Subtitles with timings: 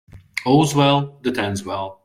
[0.47, 1.99] All's well that ends well.